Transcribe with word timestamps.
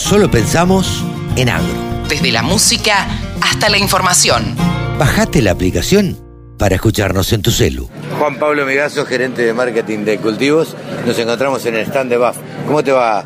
Solo 0.00 0.30
pensamos 0.30 1.04
en 1.36 1.50
agro. 1.50 1.74
Desde 2.08 2.32
la 2.32 2.42
música 2.42 3.06
hasta 3.42 3.68
la 3.68 3.76
información. 3.76 4.56
Bajate 4.98 5.42
la 5.42 5.50
aplicación 5.52 6.18
para 6.58 6.74
escucharnos 6.74 7.32
en 7.34 7.42
tu 7.42 7.50
celu. 7.50 7.88
Juan 8.18 8.38
Pablo 8.38 8.64
Migazo, 8.64 9.04
gerente 9.04 9.42
de 9.42 9.52
marketing 9.52 10.04
de 10.06 10.18
cultivos. 10.18 10.74
Nos 11.06 11.18
encontramos 11.18 11.64
en 11.66 11.76
el 11.76 11.82
stand 11.82 12.10
de 12.10 12.16
BAF. 12.16 12.38
¿Cómo 12.66 12.82
te 12.82 12.92
va, 12.92 13.24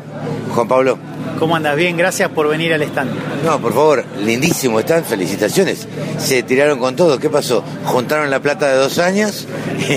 Juan 0.53 0.67
Pablo? 0.67 0.99
¿Cómo 1.39 1.55
andas? 1.55 1.75
Bien, 1.75 1.97
gracias 1.97 2.29
por 2.29 2.47
venir 2.47 2.73
al 2.73 2.81
stand. 2.81 3.11
No, 3.43 3.59
por 3.59 3.73
favor, 3.73 4.05
lindísimo 4.23 4.79
stand, 4.79 5.05
felicitaciones. 5.05 5.87
Se 6.17 6.43
tiraron 6.43 6.79
con 6.79 6.95
todo, 6.95 7.19
¿qué 7.19 7.29
pasó? 7.29 7.63
Juntaron 7.83 8.29
la 8.29 8.39
plata 8.39 8.67
de 8.69 8.77
dos 8.77 8.99
años 8.99 9.47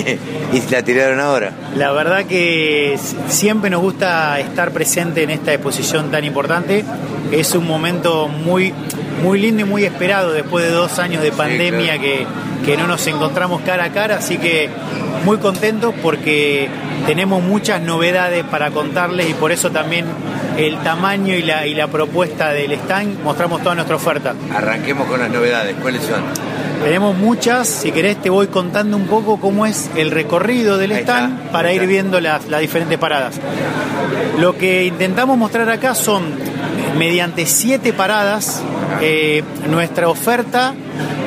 y 0.52 0.70
la 0.70 0.82
tiraron 0.82 1.20
ahora. 1.20 1.52
La 1.76 1.92
verdad 1.92 2.24
que 2.26 2.98
siempre 3.28 3.70
nos 3.70 3.82
gusta 3.82 4.40
estar 4.40 4.72
presente 4.72 5.22
en 5.22 5.30
esta 5.30 5.52
exposición 5.52 6.10
tan 6.10 6.24
importante. 6.24 6.84
Es 7.30 7.54
un 7.54 7.66
momento 7.66 8.28
muy, 8.28 8.74
muy 9.22 9.40
lindo 9.40 9.62
y 9.62 9.64
muy 9.64 9.84
esperado 9.84 10.32
después 10.32 10.64
de 10.64 10.70
dos 10.72 10.98
años 10.98 11.22
de 11.22 11.30
pandemia 11.30 11.98
que, 11.98 12.26
que 12.64 12.76
no 12.76 12.86
nos 12.86 13.06
encontramos 13.06 13.62
cara 13.62 13.84
a 13.84 13.92
cara, 13.92 14.16
así 14.16 14.38
que 14.38 14.68
muy 15.24 15.38
contentos 15.38 15.94
porque 16.02 16.68
tenemos 17.06 17.42
muchas 17.42 17.80
novedades 17.80 18.44
para 18.44 18.70
contarles 18.70 19.30
y 19.30 19.34
por 19.34 19.52
eso 19.52 19.70
también 19.70 20.06
el 20.58 20.76
tamaño 20.82 21.34
y 21.34 21.42
la, 21.42 21.66
y 21.66 21.74
la 21.74 21.86
propuesta 21.86 22.50
del 22.50 22.72
stand 22.72 23.22
mostramos 23.22 23.62
toda 23.62 23.76
nuestra 23.76 23.96
oferta. 23.96 24.34
Arranquemos 24.54 25.06
con 25.06 25.20
las 25.20 25.30
novedades, 25.30 25.76
¿cuáles 25.80 26.02
son? 26.02 26.24
Tenemos 26.82 27.16
muchas, 27.16 27.68
si 27.68 27.92
querés 27.92 28.20
te 28.20 28.28
voy 28.28 28.48
contando 28.48 28.96
un 28.96 29.06
poco 29.06 29.38
cómo 29.38 29.66
es 29.66 29.88
el 29.96 30.10
recorrido 30.10 30.76
del 30.76 30.92
stand 30.92 31.50
para 31.50 31.72
ir 31.72 31.86
viendo 31.86 32.20
las, 32.20 32.48
las 32.48 32.60
diferentes 32.60 32.98
paradas. 32.98 33.40
Lo 34.38 34.56
que 34.56 34.84
intentamos 34.84 35.38
mostrar 35.38 35.70
acá 35.70 35.94
son, 35.94 36.24
mediante 36.96 37.46
siete 37.46 37.92
paradas, 37.92 38.62
eh, 39.00 39.44
nuestra 39.68 40.08
oferta 40.08 40.74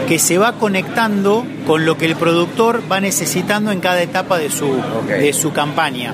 que 0.07 0.19
se 0.19 0.37
va 0.37 0.53
conectando 0.53 1.45
con 1.65 1.85
lo 1.85 1.97
que 1.97 2.05
el 2.05 2.17
productor 2.17 2.81
va 2.91 2.99
necesitando 2.99 3.71
en 3.71 3.79
cada 3.79 4.01
etapa 4.01 4.37
de 4.37 4.49
su, 4.49 4.81
de 5.07 5.31
su 5.31 5.53
campaña. 5.53 6.13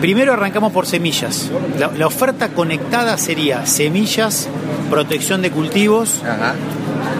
Primero 0.00 0.32
arrancamos 0.32 0.72
por 0.72 0.86
semillas. 0.86 1.50
La, 1.78 1.88
la 1.88 2.06
oferta 2.06 2.48
conectada 2.48 3.18
sería 3.18 3.66
semillas, 3.66 4.48
protección 4.88 5.42
de 5.42 5.50
cultivos, 5.50 6.22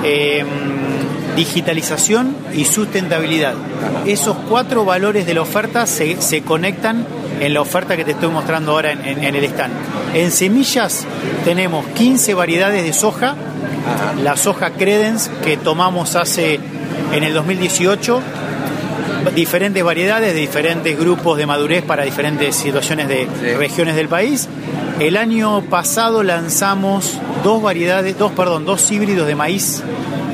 eh, 0.03 0.45
digitalización 1.37 2.35
y 2.55 2.65
sustentabilidad. 2.65 3.55
Esos 4.07 4.37
cuatro 4.49 4.85
valores 4.85 5.27
de 5.27 5.35
la 5.35 5.43
oferta 5.43 5.87
se, 5.87 6.21
se, 6.21 6.43
conectan 6.43 7.07
en 7.41 7.55
la 7.55 7.61
oferta 7.61 7.97
que 7.97 8.05
te 8.05 8.13
estoy 8.13 8.31
mostrando 8.31 8.73
ahora 8.73 8.93
en, 8.93 9.05
en, 9.05 9.25
en 9.25 9.35
el 9.35 9.45
stand. 9.45 9.73
En 10.15 10.31
semillas 10.31 11.07
tenemos 11.45 11.87
15 11.87 12.35
variedades 12.35 12.83
de 12.83 12.93
soja, 12.93 13.37
la 14.23 14.37
soja 14.37 14.71
Credence 14.71 15.31
que 15.45 15.57
tomamos 15.57 16.17
hace 16.17 16.61
en 17.13 17.25
el 17.25 17.35
2018 17.35 18.21
diferentes 19.35 19.83
variedades 19.83 20.35
de 20.35 20.41
diferentes 20.41 20.99
grupos 20.99 21.39
de 21.39 21.47
madurez 21.47 21.83
para 21.83 22.05
diferentes 22.05 22.57
situaciones 22.57 23.09
de 23.09 23.27
sí. 23.27 23.55
regiones 23.55 23.97
del 23.97 24.09
país. 24.09 24.49
El 24.99 25.17
año 25.17 25.63
pasado 25.63 26.23
lanzamos 26.23 27.19
dos 27.43 27.63
variedades, 27.63 28.19
dos, 28.19 28.33
perdón, 28.33 28.67
dos 28.67 28.91
híbridos 28.91 29.27
de 29.27 29.35
maíz 29.35 29.83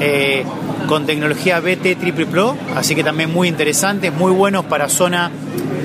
eh, 0.01 0.45
con 0.89 1.07
tecnología 1.07 1.61
BT 1.61 1.99
Triple 2.01 2.27
Pro, 2.27 2.57
así 2.75 2.95
que 2.95 3.05
también 3.05 3.33
muy 3.33 3.49
interesantes, 3.49 4.13
muy 4.13 4.33
buenos 4.33 4.65
para 4.65 4.89
zona 4.89 5.31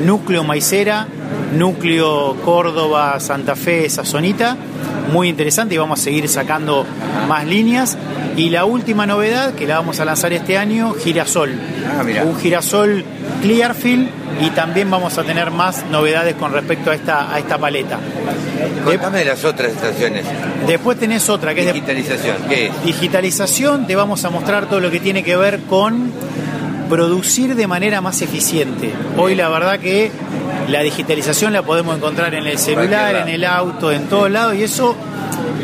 núcleo 0.06 0.44
maicera, 0.44 1.08
núcleo 1.56 2.36
Córdoba, 2.44 3.20
Santa 3.20 3.56
Fe, 3.56 3.86
esa 3.86 4.06
zonita, 4.06 4.58
muy 5.12 5.30
interesante 5.30 5.76
y 5.76 5.78
vamos 5.78 6.00
a 6.00 6.04
seguir 6.04 6.28
sacando 6.28 6.86
más 7.28 7.46
líneas. 7.46 7.98
Y 8.38 8.50
la 8.50 8.66
última 8.66 9.06
novedad, 9.06 9.54
que 9.54 9.68
la 9.68 9.76
vamos 9.76 10.00
a 10.00 10.06
lanzar 10.06 10.34
este 10.34 10.58
año, 10.58 10.94
girasol. 10.94 11.54
Ah, 11.98 12.24
un 12.24 12.40
girasol 12.40 13.04
Clearfield 13.42 14.10
y 14.42 14.50
también 14.52 14.90
vamos 14.90 15.18
a 15.18 15.24
tener 15.24 15.52
más 15.52 15.86
novedades 15.92 16.36
con 16.36 16.54
respecto 16.54 16.92
a 16.92 16.96
esta, 16.96 17.34
a 17.34 17.40
esta 17.40 17.58
paleta. 17.58 18.00
Contame 18.86 19.20
de 19.20 19.26
las 19.26 19.44
otras 19.44 19.72
estaciones. 19.72 20.26
Después 20.66 20.98
tenés 20.98 21.28
otra 21.30 21.54
que 21.54 21.66
digitalización. 21.66 22.36
es 22.36 22.50
de 22.50 22.56
¿Qué 22.56 22.66
es? 22.68 22.84
digitalización. 22.86 23.88
Te 23.88 23.96
vamos 23.96 24.24
a 24.26 24.30
mostrar 24.30 24.68
todo 24.68 24.80
lo 24.80 24.90
que 24.90 25.00
tiene 25.00 25.24
que 25.24 25.36
ver 25.36 25.60
con 25.62 26.12
producir 26.90 27.56
de 27.56 27.68
manera 27.68 28.02
más 28.02 28.22
eficiente. 28.22 28.92
Hoy 29.18 29.36
la 29.36 29.50
verdad 29.50 29.80
que 29.80 30.12
la 30.68 30.82
digitalización 30.82 31.54
la 31.54 31.62
podemos 31.64 31.96
encontrar 31.96 32.34
en 32.34 32.46
el 32.46 32.58
celular, 32.58 33.16
en 33.16 33.30
el 33.30 33.46
auto, 33.46 33.92
en 33.92 34.08
todos 34.08 34.30
lados 34.30 34.56
y 34.56 34.64
eso 34.64 34.96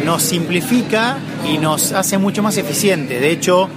nos 0.05 0.21
simplifica 0.23 1.17
y 1.45 1.57
nos 1.57 1.91
hace 1.91 2.17
mucho 2.17 2.43
más 2.43 2.57
eficiente. 2.57 3.19
De 3.19 3.31
hecho, 3.31 3.69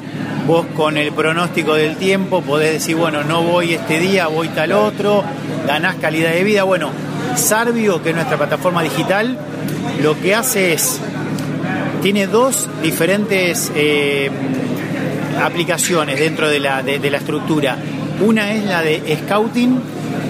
vos 0.47 0.66
con 0.76 0.97
el 0.97 1.12
pronóstico 1.12 1.75
del 1.75 1.97
tiempo 1.97 2.43
podés 2.43 2.72
decir, 2.72 2.97
bueno, 2.97 3.22
no 3.25 3.43
voy 3.43 3.75
este 3.75 3.98
día, 4.00 4.26
voy 4.28 4.48
tal 4.48 4.72
otro, 4.72 5.25
ganás 5.66 5.97
calidad 5.97 6.32
de 6.32 6.44
vida. 6.44 6.65
Bueno, 6.65 6.91
Sarvio, 7.37 8.03
que 8.03 8.10
es 8.10 8.15
nuestra 8.15 8.37
plataforma 8.37 8.82
digital, 8.82 9.38
lo 10.03 10.19
que 10.21 10.34
hace 10.34 10.72
es, 10.72 11.00
tiene 12.03 12.26
dos 12.26 12.69
diferentes 12.82 13.71
eh, 13.75 14.31
aplicaciones 15.42 16.19
dentro 16.19 16.48
de 16.48 16.60
la, 16.60 16.82
de 16.82 17.10
la 17.10 17.19
estructura. 17.19 17.77
Una 18.21 18.53
es 18.53 18.65
la 18.65 18.82
de 18.82 19.19
Scouting, 19.25 19.81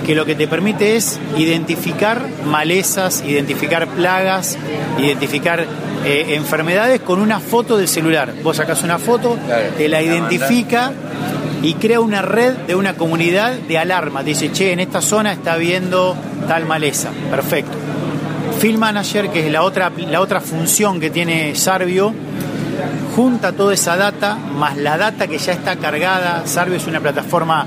que 0.07 0.15
lo 0.15 0.25
que 0.25 0.35
te 0.35 0.49
permite 0.49 0.97
es 0.97 1.19
identificar 1.37 2.27
malezas, 2.47 3.23
identificar 3.27 3.87
plagas, 3.89 4.57
identificar 4.99 5.67
eh, 6.05 6.35
enfermedades 6.35 7.01
con 7.01 7.21
una 7.21 7.41
foto 7.41 7.77
del 7.77 7.89
celular. 7.89 8.33
Vos 8.43 8.57
sacás 8.57 8.83
una 8.83 8.99
foto, 8.99 9.39
claro, 9.47 9.69
te 9.77 9.89
la 9.89 10.03
identifica 10.03 10.93
y 11.63 11.75
crea 11.75 12.01
una 12.01 12.23
red 12.23 12.55
de 12.67 12.75
una 12.75 12.95
comunidad 12.95 13.53
de 13.53 13.79
alarma. 13.79 14.23
Dice, 14.23 14.51
che, 14.53 14.73
en 14.73 14.81
esta 14.81 15.03
zona 15.03 15.33
está 15.33 15.57
viendo 15.57 16.17
tal 16.49 16.67
maleza. 16.67 17.11
Perfecto. 17.31 17.77
Field 18.61 18.79
Manager, 18.79 19.31
que 19.31 19.47
es 19.47 19.53
la 19.53 19.63
otra, 19.63 19.91
la 20.11 20.21
otra 20.21 20.41
función 20.41 21.01
que 21.01 21.11
tiene 21.11 21.55
Sarvio, 21.55 22.13
junta 23.15 23.53
toda 23.53 23.75
esa 23.75 23.97
data, 23.97 24.37
más 24.37 24.77
la 24.77 24.97
data 24.97 25.27
que 25.27 25.39
ya 25.39 25.53
está 25.53 25.77
cargada. 25.77 26.47
Sarvio 26.47 26.77
es 26.77 26.87
una 26.87 27.01
plataforma 27.01 27.67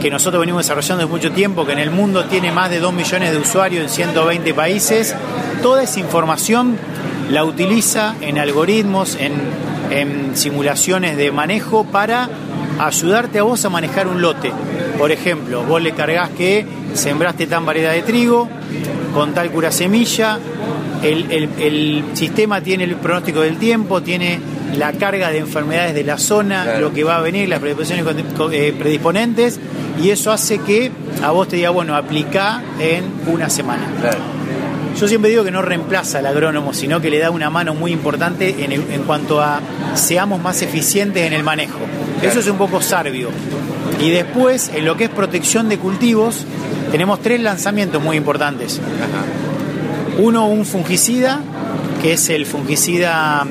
que 0.00 0.10
nosotros 0.10 0.40
venimos 0.40 0.64
desarrollando 0.64 1.04
desde 1.04 1.12
mucho 1.12 1.32
tiempo, 1.32 1.64
que 1.64 1.72
en 1.72 1.78
el 1.78 1.90
mundo 1.90 2.24
tiene 2.26 2.52
más 2.52 2.70
de 2.70 2.80
2 2.80 2.92
millones 2.92 3.32
de 3.32 3.38
usuarios 3.38 3.82
en 3.82 3.88
120 3.88 4.54
países. 4.54 5.14
Toda 5.62 5.82
esa 5.82 6.00
información 6.00 6.76
la 7.30 7.44
utiliza 7.44 8.14
en 8.20 8.38
algoritmos, 8.38 9.16
en, 9.20 9.32
en, 9.90 10.36
simulaciones 10.36 11.16
de 11.16 11.32
manejo 11.32 11.84
para 11.84 12.28
ayudarte 12.78 13.38
a 13.38 13.42
vos 13.42 13.64
a 13.64 13.70
manejar 13.70 14.06
un 14.06 14.20
lote. 14.20 14.52
Por 14.98 15.12
ejemplo, 15.12 15.62
vos 15.64 15.82
le 15.82 15.92
cargas 15.92 16.30
que 16.30 16.66
sembraste 16.94 17.46
tan 17.46 17.66
variedad 17.66 17.92
de 17.92 18.02
trigo, 18.02 18.48
con 19.14 19.32
tal 19.34 19.50
cura 19.50 19.72
semilla, 19.72 20.38
el, 21.02 21.30
el, 21.30 21.48
el 21.58 22.04
sistema 22.14 22.60
tiene 22.60 22.84
el 22.84 22.96
pronóstico 22.96 23.40
del 23.40 23.58
tiempo, 23.58 24.02
tiene 24.02 24.40
la 24.76 24.92
carga 24.92 25.30
de 25.30 25.38
enfermedades 25.38 25.94
de 25.94 26.04
la 26.04 26.18
zona, 26.18 26.64
claro. 26.64 26.80
lo 26.80 26.92
que 26.92 27.04
va 27.04 27.16
a 27.16 27.20
venir, 27.20 27.48
las 27.48 27.60
predisposiciones 27.60 28.06
eh, 28.52 28.74
predisponentes, 28.78 29.60
y 30.02 30.10
eso 30.10 30.32
hace 30.32 30.58
que 30.58 30.90
a 31.22 31.30
vos 31.30 31.48
te 31.48 31.56
diga, 31.56 31.70
bueno, 31.70 31.94
aplica 31.94 32.62
en 32.78 33.04
una 33.26 33.48
semana. 33.48 33.86
Claro. 34.00 34.35
Yo 34.98 35.06
siempre 35.06 35.30
digo 35.30 35.44
que 35.44 35.50
no 35.50 35.60
reemplaza 35.60 36.20
al 36.20 36.26
agrónomo, 36.26 36.72
sino 36.72 37.00
que 37.00 37.10
le 37.10 37.18
da 37.18 37.30
una 37.30 37.50
mano 37.50 37.74
muy 37.74 37.92
importante 37.92 38.64
en, 38.64 38.72
el, 38.72 38.82
en 38.90 39.02
cuanto 39.02 39.42
a 39.42 39.60
seamos 39.94 40.40
más 40.40 40.62
eficientes 40.62 41.24
en 41.26 41.34
el 41.34 41.42
manejo. 41.42 41.78
Claro. 42.20 42.30
Eso 42.30 42.40
es 42.40 42.48
un 42.48 42.56
poco 42.56 42.80
Sarvio. 42.80 43.28
Y 44.00 44.10
después, 44.10 44.70
en 44.74 44.84
lo 44.84 44.96
que 44.96 45.04
es 45.04 45.10
protección 45.10 45.68
de 45.68 45.78
cultivos, 45.78 46.44
tenemos 46.90 47.20
tres 47.20 47.40
lanzamientos 47.40 48.02
muy 48.02 48.16
importantes. 48.16 48.78
Ajá. 48.78 50.22
Uno, 50.22 50.48
un 50.48 50.64
fungicida, 50.64 51.40
que 52.00 52.14
es 52.14 52.30
el 52.30 52.46
fungicida 52.46 53.46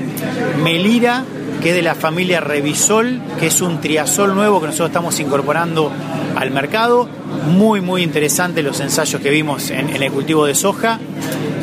Melira, 0.64 1.24
que 1.62 1.70
es 1.70 1.76
de 1.76 1.82
la 1.82 1.96
familia 1.96 2.42
Revisol, 2.42 3.22
que 3.40 3.48
es 3.48 3.62
un 3.62 3.82
triazol 3.82 4.34
nuevo 4.34 4.60
que 4.60 4.68
nosotros 4.68 4.90
estamos 4.90 5.20
incorporando 5.20 5.92
al 6.36 6.52
mercado. 6.52 7.08
Muy, 7.48 7.82
muy 7.82 8.02
interesante 8.04 8.64
los 8.64 8.80
ensayos 8.80 9.22
que 9.22 9.30
vimos 9.30 9.70
en, 9.70 9.90
en 9.90 10.02
el 10.02 10.12
cultivo 10.12 10.46
de 10.46 10.56
soja, 10.56 11.00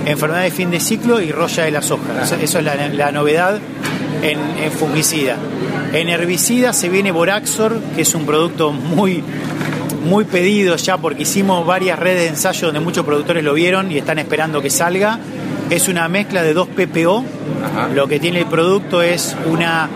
enfermedad 0.06 0.42
de 0.42 0.50
fin 0.50 0.70
de 0.70 0.80
ciclo 0.80 1.20
y 1.20 1.32
roya 1.32 1.64
de 1.64 1.70
la 1.70 1.82
soja. 1.82 2.22
Eso, 2.22 2.36
eso 2.36 2.58
es 2.58 2.64
la, 2.64 2.74
la 2.88 3.12
novedad 3.12 3.58
en, 4.22 4.38
en, 4.62 4.72
fungicida. 4.72 5.36
En 5.92 6.08
herbicida 6.08 6.72
se 6.72 6.88
viene 6.88 7.10
Boraxor, 7.12 7.78
que 7.94 8.02
es 8.02 8.14
un 8.14 8.24
producto 8.24 8.72
muy, 8.72 9.22
muy 10.04 10.24
pedido 10.24 10.76
ya 10.76 10.96
porque 10.96 11.22
hicimos 11.22 11.66
varias 11.66 11.98
redes 11.98 12.22
de 12.22 12.28
ensayo 12.28 12.68
donde 12.68 12.80
muchos 12.80 13.04
productores 13.04 13.44
lo 13.44 13.54
vieron 13.54 13.90
y 13.90 13.98
están 13.98 14.18
esperando 14.18 14.62
que 14.62 14.70
salga. 14.70 15.18
Es 15.70 15.88
una 15.88 16.08
mezcla 16.08 16.42
de 16.42 16.54
dos 16.54 16.68
PPO. 16.68 17.24
Ajá. 17.64 17.88
Lo 17.88 18.06
que 18.06 18.20
tiene 18.20 18.40
el 18.40 18.46
producto 18.46 19.02
es 19.02 19.36
una 19.46 19.88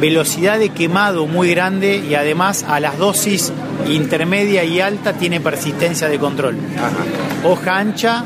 velocidad 0.00 0.58
de 0.58 0.70
quemado 0.70 1.26
muy 1.26 1.50
grande 1.50 1.96
y 1.96 2.14
además 2.14 2.64
a 2.68 2.80
las 2.80 2.98
dosis 2.98 3.52
intermedia 3.88 4.64
y 4.64 4.80
alta 4.80 5.12
tiene 5.12 5.40
persistencia 5.40 6.08
de 6.08 6.18
control. 6.18 6.56
Ajá. 6.76 7.48
Hoja 7.48 7.78
ancha, 7.78 8.24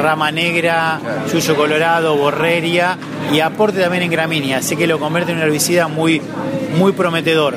rama 0.00 0.30
negra, 0.30 1.00
yuyo 1.32 1.56
colorado, 1.56 2.16
borreria 2.16 2.96
y 3.32 3.40
aporte 3.40 3.80
también 3.80 4.04
en 4.04 4.10
gramínea, 4.10 4.58
así 4.58 4.76
que 4.76 4.86
lo 4.86 4.98
convierte 4.98 5.32
en 5.32 5.38
un 5.38 5.44
herbicida 5.44 5.88
muy, 5.88 6.20
muy 6.78 6.92
prometedor. 6.92 7.56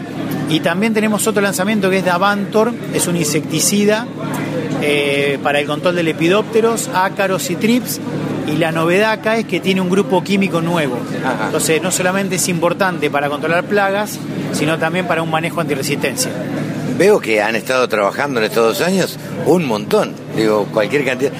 Y 0.50 0.60
también 0.60 0.94
tenemos 0.94 1.25
otro 1.25 1.42
lanzamiento 1.42 1.90
que 1.90 2.00
es 2.00 2.06
Davantor, 2.06 2.74
es 2.94 3.07
un 3.07 3.16
insecticida 3.16 4.06
eh, 4.81 5.40
para 5.42 5.60
el 5.60 5.66
control 5.66 5.95
de 5.95 6.04
lepidópteros, 6.04 6.90
ácaros 6.94 7.50
y 7.50 7.56
trips. 7.56 8.00
Y 8.45 8.57
la 8.57 8.74
novedad 8.74 9.12
acá 9.12 9.38
es 9.38 9.45
que 9.45 9.62
tiene 9.62 9.80
un 9.80 9.90
grupo 9.90 10.22
químico 10.22 10.62
nuevo. 10.62 10.98
Entonces 11.45 11.81
no 11.81 11.92
solamente 11.92 12.36
es 12.36 12.50
importante 12.50 13.10
para 13.10 13.30
controlar 13.30 13.63
plagas, 13.63 14.19
sino 14.51 14.78
también 14.78 15.07
para 15.07 15.24
un 15.24 15.31
manejo 15.31 15.62
antirresistencia. 15.62 16.30
Veo 17.04 17.20
que 17.20 17.42
han 17.42 17.58
estado 17.58 17.90
trabajando 17.90 18.40
en 18.40 18.46
estos 18.46 18.80
dos 18.80 18.88
años 18.88 19.20
un 19.46 19.66
montón, 19.66 20.14
digo, 20.38 20.66
cualquier 20.72 21.04
cantidad. 21.04 21.34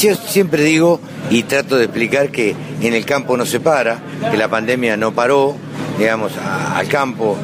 Yo 0.00 0.16
siempre 0.16 0.64
digo 0.64 0.98
y 1.30 1.44
trato 1.44 1.78
de 1.78 1.84
explicar 1.84 2.30
que 2.32 2.56
en 2.80 2.92
el 2.94 3.04
campo 3.04 3.36
no 3.36 3.46
se 3.46 3.60
para, 3.60 4.00
que 4.32 4.36
la 4.36 4.48
pandemia 4.48 4.96
no 4.96 5.12
paró, 5.12 5.54
digamos, 5.96 6.32
al 6.74 6.88
campo. 6.88 7.36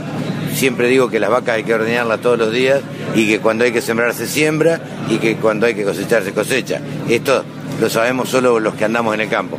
Siempre 0.56 0.88
digo 0.88 1.08
que 1.08 1.20
las 1.20 1.30
vacas 1.30 1.54
hay 1.54 1.62
que 1.62 1.72
ordeñarlas 1.72 2.20
todos 2.20 2.36
los 2.36 2.50
días 2.50 2.80
y 3.14 3.28
que 3.28 3.38
cuando 3.38 3.64
hay 3.64 3.70
que 3.70 3.80
sembrar 3.80 4.12
se 4.12 4.26
siembra 4.26 4.80
y 5.08 5.18
que 5.18 5.36
cuando 5.36 5.66
hay 5.66 5.74
que 5.76 5.84
cosechar 5.84 6.24
se 6.24 6.32
cosecha. 6.32 6.80
Esto 7.08 7.44
lo 7.80 7.88
sabemos 7.88 8.28
solo 8.28 8.58
los 8.58 8.74
que 8.74 8.86
andamos 8.86 9.14
en 9.14 9.20
el 9.20 9.28
campo. 9.28 9.56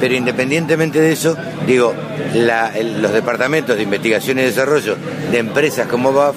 Pero 0.00 0.12
independientemente 0.12 1.00
de 1.00 1.12
eso, 1.12 1.36
digo, 1.68 1.94
los 2.34 3.12
departamentos 3.12 3.76
de 3.76 3.84
investigación 3.84 4.40
y 4.40 4.42
desarrollo 4.42 4.96
de 5.30 5.38
empresas 5.38 5.86
como 5.86 6.12
BAF, 6.12 6.34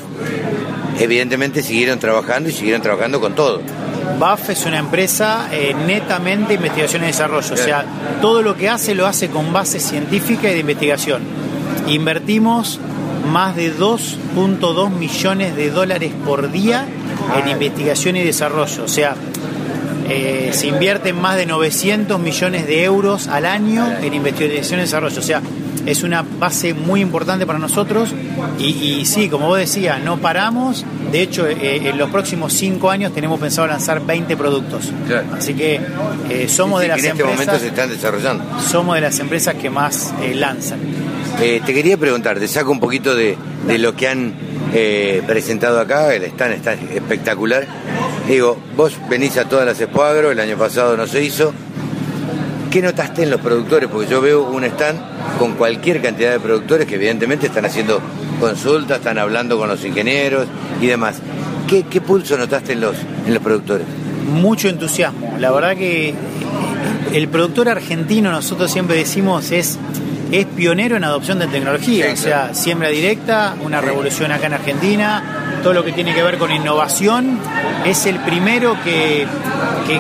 evidentemente 0.99 1.63
siguieron 1.63 1.99
trabajando 1.99 2.49
y 2.49 2.51
siguieron 2.51 2.81
trabajando 2.81 3.19
con 3.19 3.33
todo. 3.33 3.61
BAF 4.19 4.49
es 4.49 4.65
una 4.65 4.79
empresa 4.79 5.49
eh, 5.51 5.73
netamente 5.87 6.49
de 6.49 6.53
investigación 6.55 7.03
y 7.03 7.07
desarrollo, 7.07 7.53
o 7.53 7.57
sea, 7.57 7.85
todo 8.21 8.41
lo 8.41 8.55
que 8.55 8.69
hace 8.69 8.95
lo 8.95 9.07
hace 9.07 9.29
con 9.29 9.53
base 9.53 9.79
científica 9.79 10.49
y 10.49 10.53
de 10.53 10.59
investigación. 10.59 11.23
Invertimos 11.87 12.79
más 13.31 13.55
de 13.55 13.73
2.2 13.75 14.89
millones 14.89 15.55
de 15.55 15.69
dólares 15.69 16.11
por 16.25 16.51
día 16.51 16.85
en 17.37 17.47
investigación 17.49 18.17
y 18.17 18.23
desarrollo, 18.23 18.83
o 18.83 18.87
sea, 18.87 19.15
eh, 20.09 20.49
se 20.53 20.67
invierten 20.67 21.21
más 21.21 21.37
de 21.37 21.45
900 21.45 22.19
millones 22.19 22.65
de 22.65 22.83
euros 22.83 23.27
al 23.27 23.45
año 23.45 23.87
en 24.01 24.15
investigación 24.15 24.79
y 24.79 24.83
desarrollo. 24.83 25.19
O 25.19 25.23
sea, 25.23 25.43
es 25.85 26.03
una 26.03 26.23
base 26.23 26.73
muy 26.73 27.01
importante 27.01 27.45
para 27.45 27.59
nosotros 27.59 28.13
y, 28.57 29.05
sí, 29.05 29.29
como 29.29 29.47
vos 29.47 29.57
decías, 29.57 30.01
no 30.03 30.17
paramos. 30.17 30.85
De 31.11 31.21
hecho, 31.21 31.47
eh, 31.47 31.89
en 31.89 31.97
los 31.97 32.09
próximos 32.09 32.53
cinco 32.53 32.89
años 32.89 33.13
tenemos 33.13 33.39
pensado 33.39 33.67
lanzar 33.67 34.05
20 34.05 34.37
productos. 34.37 34.91
Así 35.35 35.53
que 35.53 35.79
eh, 36.29 36.47
somos 36.49 36.81
de 36.81 36.87
las 36.89 36.99
en 36.99 37.05
este 37.05 37.21
empresas. 37.21 37.45
momento 37.45 37.59
se 37.59 37.67
están 37.67 37.89
desarrollando. 37.89 38.43
Somos 38.61 38.95
de 38.95 39.01
las 39.01 39.19
empresas 39.19 39.55
que 39.55 39.69
más 39.69 40.13
lanzan. 40.35 40.79
te 41.39 41.61
quería 41.61 41.97
preguntar, 41.97 42.39
te 42.39 42.47
saco 42.47 42.71
un 42.71 42.79
poquito 42.79 43.15
de, 43.15 43.37
de 43.67 43.77
lo 43.77 43.95
que 43.95 44.07
han 44.07 44.33
presentado 45.25 45.79
acá, 45.79 46.13
el 46.13 46.23
stand 46.23 46.53
está 46.53 46.73
espectacular. 46.73 47.67
Digo, 48.27 48.57
vos 48.75 48.93
venís 49.09 49.37
a 49.37 49.45
todas 49.45 49.65
las 49.65 49.81
Expo 49.81 50.03
Agro, 50.03 50.29
el 50.29 50.39
año 50.39 50.55
pasado 50.55 50.95
no 50.95 51.07
se 51.07 51.23
hizo. 51.23 51.51
¿Qué 52.71 52.83
notaste 52.83 53.23
en 53.23 53.31
los 53.31 53.41
productores? 53.41 53.89
Porque 53.89 54.07
yo 54.07 54.21
veo 54.21 54.43
un 54.43 54.63
stand 54.63 54.99
con 55.39 55.53
cualquier 55.53 56.03
cantidad 56.03 56.31
de 56.31 56.39
productores 56.39 56.85
que 56.85 56.95
evidentemente 56.95 57.47
están 57.47 57.65
haciendo 57.65 57.99
consultas, 58.39 58.99
están 58.99 59.17
hablando 59.17 59.57
con 59.57 59.67
los 59.69 59.83
ingenieros 59.83 60.47
y 60.79 60.85
demás. 60.85 61.15
¿Qué, 61.67 62.01
pulso 62.01 62.37
notaste 62.37 62.73
en 62.73 62.81
los, 62.81 62.95
en 63.25 63.33
los 63.33 63.41
productores? 63.41 63.87
Mucho 64.31 64.69
entusiasmo. 64.69 65.35
La 65.39 65.49
verdad 65.51 65.75
que 65.75 66.13
el 67.13 67.27
productor 67.27 67.69
argentino, 67.69 68.31
nosotros 68.31 68.71
siempre 68.71 68.97
decimos, 68.97 69.49
es, 69.51 69.79
es 70.31 70.45
pionero 70.45 70.95
en 70.95 71.03
adopción 71.03 71.39
de 71.39 71.47
tecnología. 71.47 72.11
o 72.13 72.17
sea, 72.17 72.53
siembra 72.53 72.89
directa, 72.89 73.55
una 73.63 73.81
revolución 73.81 74.31
acá 74.31 74.45
en 74.45 74.53
Argentina 74.53 75.38
todo 75.59 75.73
lo 75.73 75.83
que 75.83 75.91
tiene 75.91 76.13
que 76.13 76.23
ver 76.23 76.37
con 76.37 76.51
innovación, 76.51 77.39
es 77.85 78.05
el 78.05 78.17
primero 78.19 78.75
que, 78.83 79.25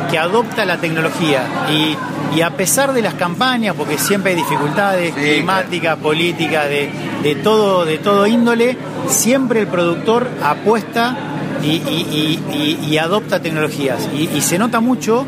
que, 0.09 0.17
adopta 0.17 0.65
la 0.65 0.77
tecnología. 0.77 1.43
Y, 1.71 1.95
a 2.41 2.51
pesar 2.51 2.93
de 2.93 3.01
las 3.01 3.15
campañas, 3.15 3.75
porque 3.75 3.97
siempre 3.97 4.31
hay 4.31 4.37
dificultades 4.37 5.13
climáticas, 5.13 5.97
políticas, 5.97 6.69
de, 6.69 6.89
de, 7.23 7.35
todo, 7.35 7.83
de 7.85 7.97
todo 7.97 8.27
índole, 8.27 8.77
siempre 9.07 9.61
el 9.61 9.67
productor 9.67 10.27
apuesta 10.41 11.17
y, 11.63 12.97
adopta 12.97 13.41
tecnologías. 13.41 14.07
y 14.13 14.41
se 14.41 14.57
nota 14.59 14.79
mucho 14.79 15.25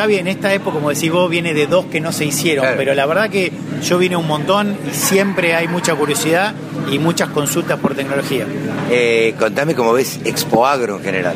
está 0.00 0.06
bien, 0.06 0.28
esta 0.28 0.54
época, 0.54 0.76
como 0.76 0.88
decís 0.88 1.12
vos, 1.12 1.28
viene 1.28 1.52
de 1.52 1.66
dos 1.66 1.84
que 1.84 2.00
no 2.00 2.10
se 2.10 2.24
hicieron, 2.24 2.64
pero 2.78 2.94
la 2.94 3.04
verdad 3.04 3.28
que 3.28 3.52
yo 3.82 3.98
vine 3.98 4.16
un 4.16 4.26
montón 4.26 4.74
y 4.90 4.94
siempre 4.94 5.54
hay 5.54 5.68
mucha 5.68 5.94
curiosidad 5.94 6.54
y 6.90 6.98
muchas 6.98 7.28
consultas 7.28 7.78
por 7.78 7.94
tecnología. 7.94 8.46
Eh, 8.90 9.34
contame 9.38 9.74
cómo 9.74 9.92
ves 9.92 10.20
Expo 10.24 10.66
Agro 10.66 10.96
en 10.96 11.04
general. 11.04 11.34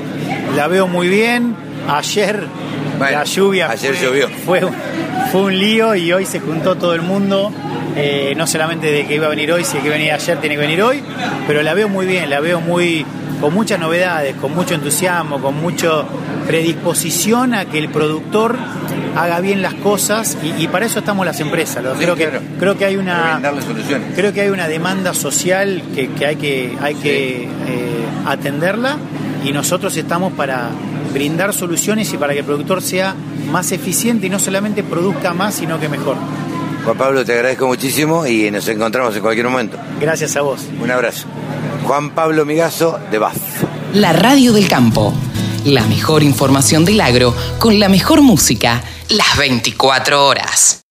La 0.57 0.67
veo 0.67 0.87
muy 0.87 1.09
bien. 1.09 1.55
Ayer 1.89 2.47
la 2.99 3.25
lluvia 3.25 3.71
ayer 3.71 3.95
llovió. 4.01 4.29
Fue, 4.29 4.61
fue 5.31 5.43
un 5.43 5.59
lío 5.59 5.95
y 5.95 6.13
hoy 6.13 6.27
se 6.27 6.41
juntó 6.41 6.77
todo 6.77 6.95
el 6.95 7.03
mundo. 7.03 7.53
Eh, 7.97 8.35
no 8.37 8.47
solamente 8.47 8.91
de 8.91 9.07
que 9.07 9.15
iba 9.15 9.27
a 9.27 9.29
venir 9.29 9.53
hoy, 9.53 9.65
si 9.65 9.79
que 9.79 9.89
venir 9.89 10.11
ayer, 10.11 10.39
tiene 10.41 10.57
que 10.57 10.61
venir 10.61 10.83
hoy, 10.83 11.01
pero 11.47 11.63
la 11.63 11.75
veo 11.75 11.89
muy 11.89 12.07
bien, 12.07 12.29
la 12.29 12.41
veo 12.41 12.61
muy 12.61 13.07
con 13.41 13.55
muchas 13.55 13.79
novedades, 13.79 14.35
con 14.37 14.53
mucho 14.53 14.75
entusiasmo, 14.75 15.41
con 15.41 15.61
mucha 15.61 16.03
predisposición 16.47 17.55
a 17.55 17.65
que 17.65 17.79
el 17.79 17.89
productor 17.89 18.57
haga 19.17 19.41
bien 19.41 19.63
las 19.63 19.75
cosas 19.75 20.37
y, 20.59 20.67
para 20.69 20.87
eso 20.87 20.99
estamos 20.99 21.25
las 21.25 21.41
empresas. 21.41 21.85
creo, 21.99 22.17
que, 22.17 22.29
creo 22.59 22.77
que 22.77 22.85
hay 22.85 22.97
una 22.97 23.41
creo 24.15 24.33
que 24.33 24.41
hay 24.43 24.49
una 24.49 24.69
demanda 24.69 25.15
social 25.15 25.83
que, 25.95 26.27
hay 26.27 26.37
que 26.37 26.77
hay 26.81 26.95
que 26.97 27.45
eh, 27.45 27.49
atenderla 28.27 28.99
y 29.45 29.53
nosotros 29.53 29.97
estamos 29.97 30.33
para 30.33 30.71
brindar 31.13 31.53
soluciones 31.55 32.13
y 32.13 32.17
para 32.17 32.33
que 32.33 32.41
el 32.41 32.45
productor 32.45 32.83
sea 32.83 33.15
más 33.51 33.71
eficiente 33.73 34.27
y 34.27 34.31
no 34.31 34.39
solamente 34.39 34.83
produzca 34.83 35.33
más, 35.33 35.55
sino 35.55 35.79
que 35.79 35.89
mejor. 35.89 36.17
Juan 36.85 36.99
Pablo, 36.99 37.25
te 37.25 37.33
agradezco 37.33 37.67
muchísimo 37.67 38.27
y 38.27 38.51
nos 38.51 38.67
encontramos 38.69 39.15
en 39.17 39.23
cualquier 39.23 39.49
momento. 39.49 39.79
Gracias 40.01 40.37
a 40.37 40.43
vos. 40.43 40.67
Un 40.83 40.91
abrazo. 40.91 41.27
Juan 41.87 42.11
Pablo 42.11 42.45
Migazo 42.45 42.99
de 43.11 43.19
BAF. 43.19 43.37
La 43.95 44.13
radio 44.13 44.53
del 44.53 44.69
campo. 44.69 45.15
La 45.65 45.87
mejor 45.87 46.23
información 46.23 46.85
del 46.85 47.01
agro 47.01 47.35
con 47.59 47.81
la 47.81 47.89
mejor 47.89 48.21
música 48.21 48.85
las 49.09 49.39
24 49.39 50.27
horas. 50.27 50.84